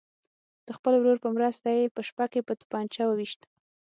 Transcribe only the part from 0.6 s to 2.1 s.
د خپل ورور په مرسته یې په